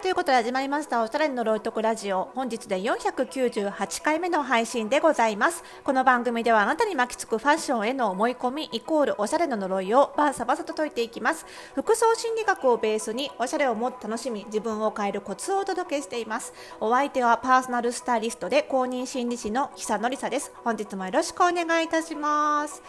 [0.00, 2.30] はいということで始まりましたおしゃれの呪いとくラジオ。
[2.34, 5.62] 本日で498回目の配信でございます。
[5.84, 11.44] この番組ではあなたに巻きつくファッションへの思い込みイコールおしゃれの呪いをバーサバサと解いていきます。
[11.74, 16.54] 服装心理学をベースにおしゃれをもっと楽しみ自分を変えるコツをお届けしています。
[16.80, 20.50] お相手はパーソナルスタイリストで公認心理師の久典沙です。
[20.64, 22.82] 本日もよろしくお願いいたします。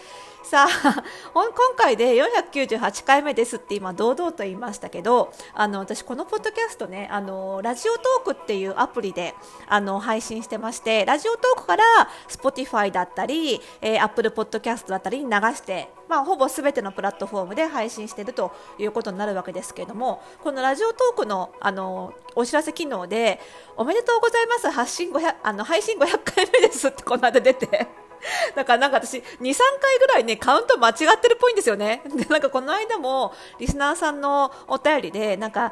[0.44, 9.36] さあ 今回で498回目ですって今堂々と言いましたけどあの私このポッドキャストねあのラジオトークっていうアプリで
[9.68, 11.84] あの配信してましてラジオトークから
[12.28, 23.40] Spotify だったり、えー、Apple Podcast だったりに流してまあ、ほぼすべてのプラットフォームで配信しているということになるわけですけどもこのラジオトークのあのお知らせ機能で
[23.78, 24.70] おめでとうございます。
[24.70, 28.01] 発信500あの配信500回目ですってこの間出て。
[28.56, 32.02] だからなんか私、2、3回ぐらいね、カウント間違ってるっぽいんですよね。
[32.16, 35.72] で、なんかこの間も、リスナーさんのお便りで、なんか、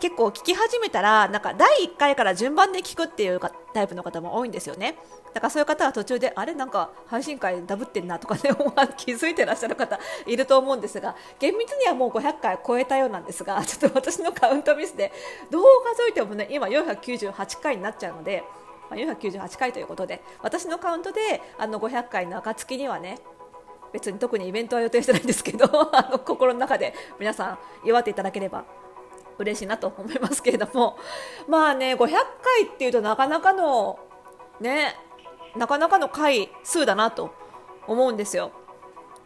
[0.00, 3.40] 結構聞き始めたら、なんか第1回から順番で聞くっていう
[3.72, 4.98] タイプの方も多いんですよね。
[5.32, 8.50] だからそういう方は途中で、あれなんか配信会ダブってんなとかね、
[8.98, 15.12] 気づいてらっしゃる方いると思うんですが、厳密にはもう500回超えたようなんですが、ちょっと私のカウントミスで、
[15.50, 15.64] どう
[15.96, 18.44] 数えてもね、今498回になっちゃうので、
[18.90, 23.18] まあ、498回ということで私のカウントであの500回の暁にはね
[23.92, 28.64] 別に特にイベントは予定してないんですけど あの心の中で皆さん祝っていただければ
[29.38, 30.98] 嬉しいなと思いますけれども
[31.46, 33.98] まあね500回っていうとなかなかの
[34.60, 34.96] ね
[35.56, 37.32] なかなかの回数だなと
[37.86, 38.50] 思うんですよ。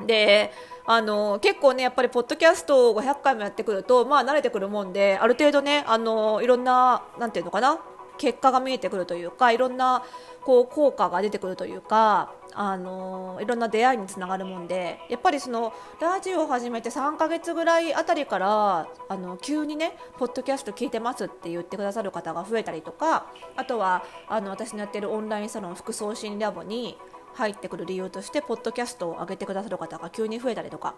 [0.04, 0.52] で
[0.86, 7.78] あの結構ねやっぱりポッドキャストを500回もやってくるとまあ慣れてくるもんである程度ねあのいろんななんていうのかな
[8.18, 10.02] 結果が見えてくるというかいろんな
[10.44, 23.26] こう効果が出てくるというかあのいろんな出会いにつながるもんでやっぱりそのラジオを始めて3ヶ月ぐらいあたりからあの急にねポッドキャスト聞いてますって言ってくださる方が増えたりとか
[23.56, 26.96] あとはあの私のやってるオンラインサロン服装診ラボに
[27.34, 30.96] 入ってくる理由としてポッドキャストを上げてくださる方が急に増えたりとか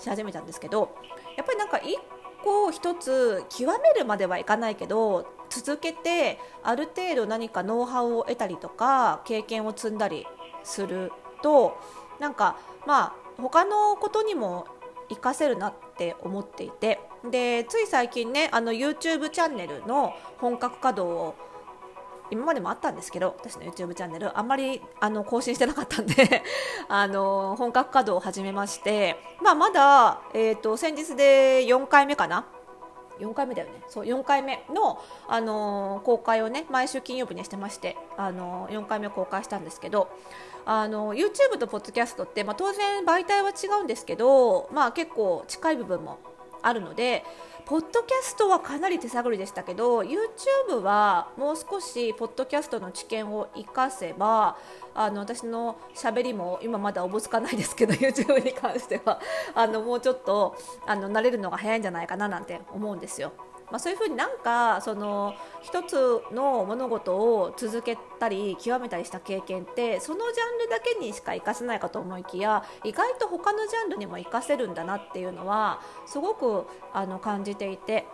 [0.00, 0.96] し始めたんですけど
[1.36, 1.98] やっぱりなんか一
[2.42, 5.26] 個一つ極めるまではいかないけど
[5.60, 10.26] 続けてある程度何かノウハウを得たりとか経験を積んだり
[10.64, 11.76] すると
[12.20, 14.66] なんかまあ他のことにも
[15.10, 21.34] 活かせるなって思っていてでつい最近ねあの YouTube チャンネルの本格稼働を
[22.30, 26.42] 今までもあったんですけど私の YouTube チャンネルあんまりあの更新してなかったんで
[26.88, 32.46] あの本格稼働を始めまして、まあ、まだ、えーと、先日で4回目かな
[33.22, 33.74] 4回目だよね。
[33.88, 40.08] そう4回目の、あの公開をね毎週金曜日にしてまして、あの4回目公開したんですけど
[40.64, 46.18] あの YouTube と Podcast って、まあ、当然媒体は違うんですけど、まあ、結構近い部分も
[46.62, 47.24] あるので
[47.64, 54.56] ポッドキャストはかなり手探りでしたけど YouTube はもう少しポッドキャストの知見を生かせば
[54.94, 59.20] あの私のしゃべりも今まだおぼつかないですけど YouTube に関しては
[59.54, 60.56] あのもうちょっと
[60.86, 63.32] あの慣れるのが早いんじゃないかななんて思うんですよ。
[63.72, 78.04] まあ、そういうふうになんかその一つの物事を続けたり極めたりした経験ってそのジャンルだけにしか活かせないかと思いきや意外と他のジャンルにも活かせるんだなっていうのはすごくあの感じていて。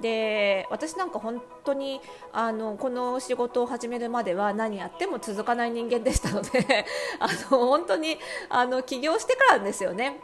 [0.00, 2.00] で私なんか本当に
[2.32, 6.86] あのこの仕事を始めるまでは何やっても続かない人間でしたので
[7.20, 8.18] あの本当に
[8.48, 10.18] あの起業してからですよね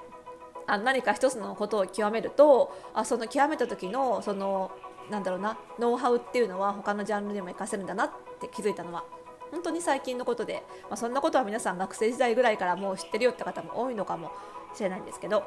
[0.69, 4.71] あ何か一つのことを極めるとあその極めた時のその
[5.11, 9.05] なんだろうなノウハウっていうのは他のジャンルでも活かせるんだなって気づいたのは。
[9.51, 14.31] 本当に最近のことで、まあ、そんなことは皆さん学生時代ぐらいからもう知ってるよって方も多いのかも
[14.75, 15.45] しれないんですけど。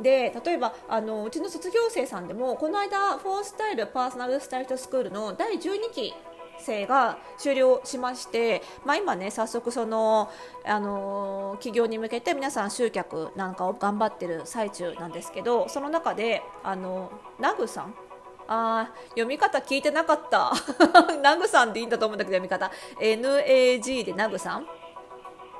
[0.00, 6.14] で例えばあのうちの卒業生さんでもこの間フォースタイルパーソナルスタイルスクールの第12期
[6.62, 10.30] 生が終了しまして、まあ、今ね早速その、
[10.64, 17.94] あの企業に向けて皆さん集客なんかを頑張ってる最中なんですけどその中であのナグさん？
[18.48, 20.52] あ読み方聞いてなかった。
[21.22, 22.70] ナグさんでいいんだと思うんだけど読み方。
[22.98, 24.66] NAG でナグさん？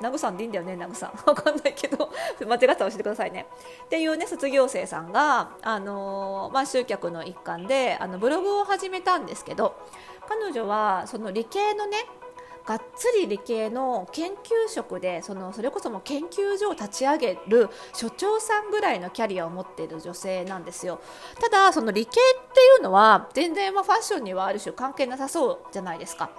[0.02, 1.10] ナグさんでいいんだよね、ナグさん。
[1.24, 2.10] わかんないけど、
[2.40, 3.46] 間違ったら教えてくださいね。
[3.84, 9.76] っていうね、卒業生さんが、あのー、まあ、集客の一環で、あの、ブログを始めたんですけど、
[10.28, 11.98] 彼女はその理系のね
[12.64, 14.36] がっつり理系の研究
[14.68, 21.00] 職でそのそれこそも研究所を立ち上げる所長さんぐらいのキャリアを持っている女性なんですよ。
[21.40, 22.14] ただその理系っ
[22.52, 26.30] ていうのは全然まファッションにはある種関係なさそうじゃないですか。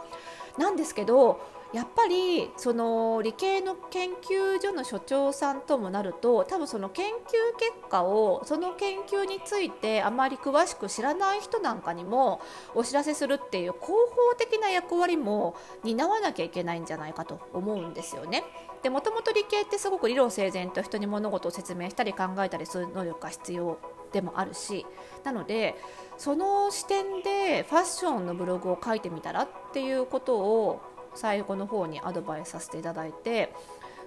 [0.57, 1.41] なんですけど
[1.73, 7.13] やっぱりその理系の研究所の所長さんともなると多分その研究
[7.57, 12.41] 結果をその研究についてあまり詳しく知らない人なんかにも
[12.75, 18.43] お知らせするっていう広報的な役割も担わなきゃいけないんじゃないかと思うんですよね。
[18.83, 23.79] でもともと理系ってすごく理論整然と人に物事を説明したり考えたりする能力が必要
[24.11, 24.85] でもあるし
[25.23, 25.75] なので
[26.17, 30.81] その視点でファッションのブログを書いてみたらっていうことを
[31.15, 33.53] 最後の方にアドバイスさせていただいて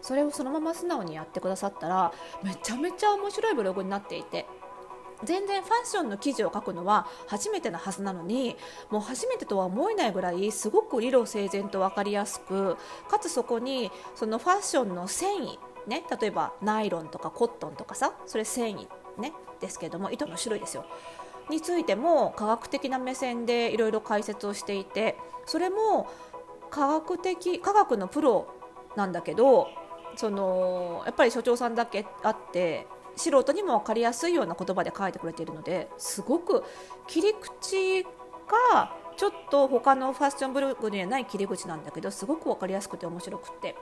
[0.03, 2.13] それをそのまま素直にやってくださったら
[2.43, 4.47] めちゃめちゃ面白いブログになっていて
[5.25, 8.57] 全然ファッションの記事を書くのは初めてのはずなのに
[8.91, 12.77] もう初めてとは思えないぐらいすごく理路整然と分かりやすく
[13.09, 18.89] かつそこにそのファッションの繊維ね、例えばナイロンとかコットンとかさそれ繊維、
[19.21, 20.85] ね、ですけども糸の種類ですよ。
[21.49, 25.17] についても科学的な目線でいろいろ解説をしていて
[25.47, 26.09] それも
[26.71, 28.49] 科学的科学のプロ
[28.97, 29.69] なんだけど
[30.17, 32.87] そのやっぱり所長さんだけあって
[33.17, 36.65] 素人にも分かりやすいような言葉で書いてくれているのですごく
[37.07, 38.03] 切り口
[38.73, 43.75] がちょっと他のファッションブログにはない切り口なんだけどすごく分かりやすくて面白くて。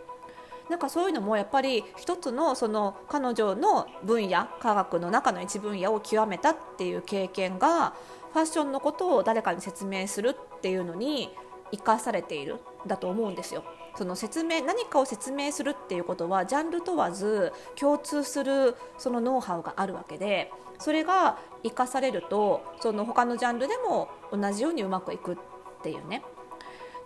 [0.69, 7.95] なんかそういうのもやっぱり一つのその彼女の分野科学の中の一分野を極めたっていう経験が
[8.33, 11.31] ファッションのことを誰かに説明するっていうのに
[11.77, 13.65] 生かされているだと思うんですよ。
[13.97, 25.37] その説明何かを説明するっていうことはジャンル問わず共通するそのノウハウがあるわけでそれが生かされるとその他のジャンルでも同じようにうまくいくっ
[25.83, 26.25] ていうね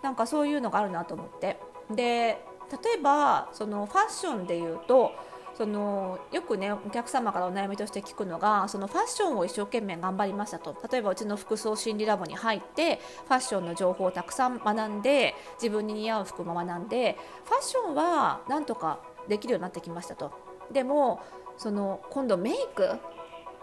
[0.01, 1.59] なんかそういうのがあるなと思って
[1.91, 5.11] で例えばそのファッションでいうと
[5.59, 10.73] そのよくねお客様からお悩みとして聞くのがそのファッションを一生懸命頑張りましたと。
[10.89, 20.31] 例えばうちの服装心理ラボに入ってファッションの情報をたくさん学んで自分に似合う服も学んでファッションはなんとかできるようになってきましたと。
[20.71, 21.19] でも
[21.57, 22.95] その今度メイク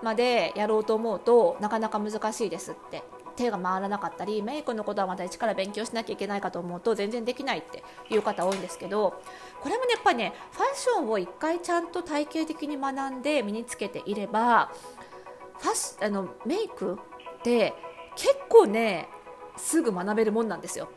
[0.03, 3.05] までやろうと思うとなかなか難しいですって。
[3.37, 9.23] 手が回らなかったりメイクのことはまた一から勉強しなきゃいけないかと思うと全然できないっていう方多いんですけど
[9.61, 14.73] これもねやっぱりねファッションを1回ちゃんと体系的に学んで身につけていれば
[15.59, 16.99] ファッあのメイク
[17.39, 17.75] って
[18.17, 19.09] 結構ね
[19.57, 20.89] すぐ学べるもんなんですよ。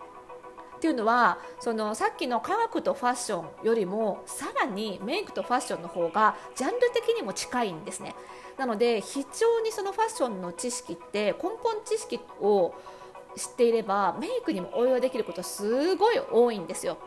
[0.80, 8.16] っていうのはそのさっきの科学とファッションよりもさらにメイクとファッションの方がジャンル的にも近いんですね。
[8.58, 12.74] なので非常にそのファッションの知識って根本知識を
[13.36, 16.98] 知っていればメイクにも応用できることすごい多いんですよ。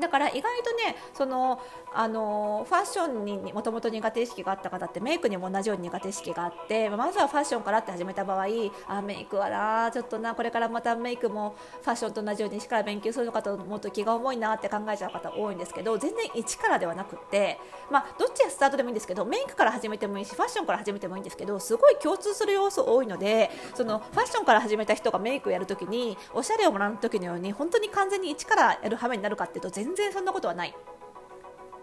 [0.00, 1.60] だから意外とねその
[1.92, 8.46] あのファッションにもともと苦手意識があった方ってメイクにも同じように苦手意識があってまずはファッションからって始めた場合
[8.86, 17.58] あメイクはなちょっとなこれからまたメイクもファッションと同じように一から勉強するのかと思うと気が重いなって考えちゃう方多いんですけど全然一からではなくて
[17.90, 30.74] まあどっちがスタートでもいいんですけどメイクから始めてもいいしファッションから始めてもいいんですけどすごい共通する要素多いのでそのファッションから始めた人がメイクをやるときにおしゃれをもらう時のように本当に完全に一からやる羽目になるかっていうと全全然そんなことはない。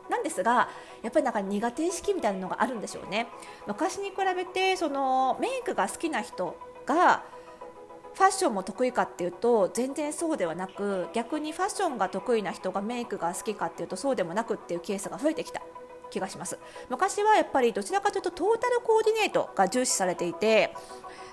[0.10, 0.69] なんですが
[1.02, 3.28] やっぱりなんか苦手意識みたいなのがあるんでしょうね。
[3.66, 6.56] 昔に比べてそのメイクが好きな人
[6.86, 7.24] が
[8.13, 15.62] ファッションも得意かっていうと全然そうではなく逆にファッションが得意な人がメイクが好きかっていうとそうでもなくっていうケースが増えてきた。
[16.12, 16.57] 気がします。
[16.90, 20.74] 昔はやっぱりどちらかというとトータルコーディネートが重視されていて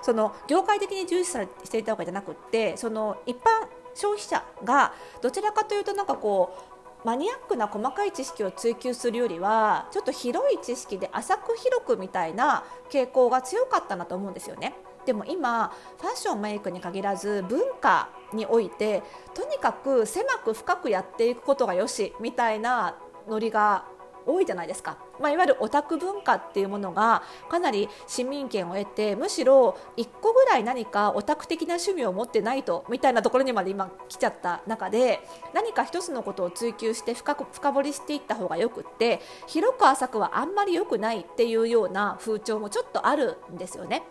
[0.00, 6.56] その業界的に重視されていたわけじゃなくってその一般消費者がどちらかというとなんかこ
[7.04, 14.74] うマニアックな細かい知識を追求するよりはちょっと広い知識で浅く広くみたいな傾向が強かったなと思うんですよね。
[15.04, 19.02] でも今ファッションメイクに限らず文化において
[19.34, 22.96] とにかく狭く深くやっていくことがよしみたいな
[23.28, 23.84] ノリが
[24.26, 35.20] 多いじゃないですか、まあ、いわゆるオタク文化っていうものがかなり市民権を得てむしろ1個ぐらい何かオタク的な趣味を持ってないとみたいなところにまで今来ちゃった中で
[35.54, 44.02] 何か一つのことを追求して深く深掘りしていった方がよくって広く浅くはあんまり良くないっていうような風潮もちょっとあるんですよね。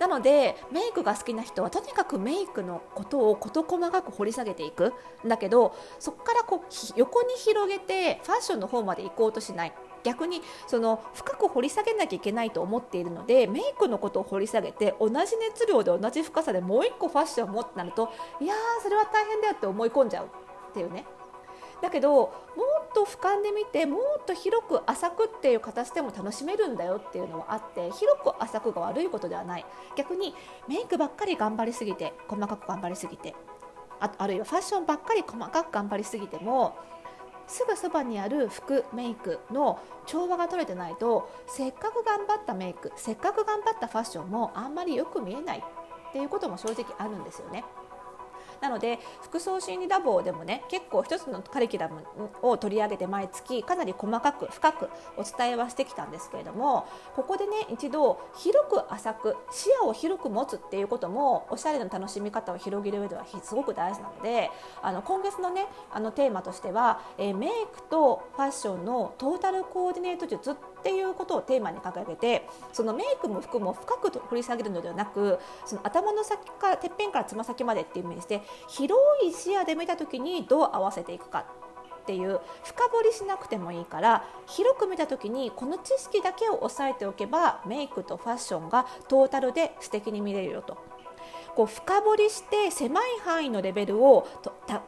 [0.00, 4.92] なのでメイクが好きな人はとにかくメイクのことを事細かく掘り下げていく。
[5.24, 9.72] んだけどそこからこう横に広げてファッションの方まで行こうとしない。
[10.04, 20.28] 逆にその深く掘り下げなきゃいけないと思っているのでメイクのことを掘り下げて同じ熱量で同じ深さでもう1個ファッションを持ってなるといやーそれは大変だよって思い込んじゃうっ
[20.72, 21.04] ていうね。
[21.82, 22.30] だけどもっ
[22.94, 29.66] と俯瞰で見てもっと広く浅くっていう形でも楽しめるんだよっていうのはあって広く浅くが悪いことではない
[29.96, 30.34] 逆に
[30.68, 33.34] メイクばっかり頑張りすぎて細かく頑張りすぎて
[34.00, 36.76] ああるいはファッションばっかり細かく頑張りすぎても
[37.46, 47.64] すぐそばにある服メイクの調和が取れてないとせっかく頑張ったメイクせっかく頑張ったファッションもあんまりよく見えないっていうことも正直あるんですよね。
[48.60, 52.02] なので服装心理ラボでもね結構一つのカリキュラム
[52.42, 64.50] を取り上げて毎月かなり細かく深くお伝えはしてきたんですけれどもここでね一度広く浅く視野を広く持つっていうこともおしゃれの楽しみ方を広げる上ではすごく大事なので
[64.82, 70.54] あの今月のねあのテーマとしては、え、メイクとファッションのトータルコーディネート術っ
[70.86, 90.78] ていうことをテーマに掲げてそのメイクも服も深く掘り下げるのではなくその頭の先からてっぺんからつま先までっていうイメージで広い視野で見た時にどう合わせていくかっていう深掘りしなくてもいいから広く見た時にこの知識だけを押さえておけばメイクとファッションがトータルで素敵に見れるよと。
[91.56, 94.28] こう深掘りして狭い範囲のレベルを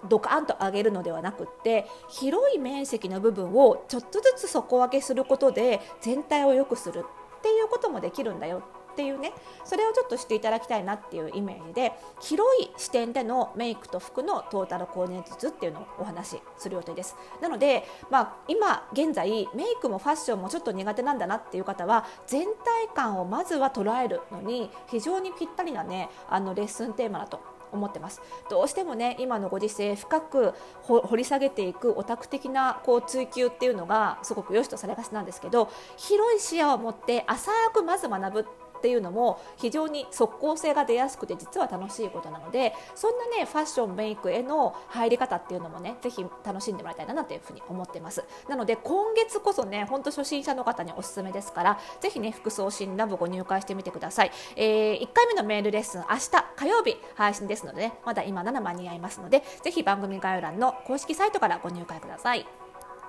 [0.08, 7.06] ドカンと上げるのではなくって広い面積の部分をちょっとずつ底上げすることで全体を良くする
[7.38, 8.62] っていうこともできるんだよ。
[8.98, 9.32] っていうね
[9.64, 17.14] それをちょっとしていただきたいなっていうイメージで広い視点でのメイクと服のトータルコーディネート術っていうのをお話しする予定です。
[17.40, 27.40] なので、まあ、今現在メイクもファッションもちょっと苦手なんだなっていう方は全体感をまずは捉えるのに非常にぴったりなねあのレッスンテーマだと
[27.72, 28.20] 思ってます。
[28.50, 38.46] どうしてもね今のご時世深く掘り下げていくオタク的なこう追求っていうのがすごく良しとされがちなんですけど広い視野を持って浅くまず学ぶ
[38.78, 48.24] っていうのも非常に即効性が出やすくて実は楽しいことなのでそんなねファッションメイクへの入り方っていうのもねぜひ楽しんでもらいたいなというふに思ってます。
[48.48, 62.67] なので今月こそねほんと初心者の方におすすめですからぜひね服装診ラボご入会してみてください、えー、1回目のメールレッスン明日火曜日配信ですのでねまだ今7間に合いますのでぜひ番組概要欄の公式サイトからご入会ください。